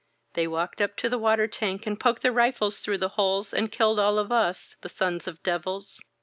They 0.33 0.47
walked 0.47 0.81
up 0.81 0.97
to 0.97 1.09
the 1.09 1.19
water 1.19 1.45
tank 1.45 1.85
and 1.85 1.99
poked 1.99 2.23
their 2.23 2.31
rifles 2.31 2.79
through 2.79 2.97
the 2.97 3.09
holes 3.21 3.53
and 3.53 3.71
killed 3.71 3.99
all 3.99 4.17
of 4.17 4.31
us— 4.31 4.75
^the 4.81 4.89
sons 4.89 5.27
of 5.27 5.35
the 5.35 5.43
devils 5.43 6.01